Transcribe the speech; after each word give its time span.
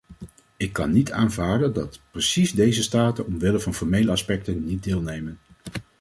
Ik 0.57 0.73
kan 0.73 0.91
niet 0.91 1.11
aanvaarden 1.11 1.73
dat 1.73 1.99
precies 2.11 2.51
deze 2.53 2.83
staten, 2.83 3.25
omwille 3.25 3.59
van 3.59 3.73
formele 3.73 4.11
aspecten, 4.11 4.63
niet 4.65 4.83
deelnemen. 4.83 5.37